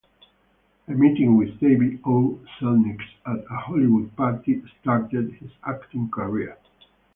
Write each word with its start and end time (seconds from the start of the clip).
A 0.87 0.91
meeting 0.93 1.37
with 1.37 1.59
David 1.59 1.99
O. 2.07 2.39
Selznick 2.57 2.97
at 3.27 3.37
a 3.47 3.55
Hollywood 3.57 4.15
party 4.15 4.63
started 4.81 5.33
his 5.33 5.51
acting 5.63 6.09
career. 6.09 6.57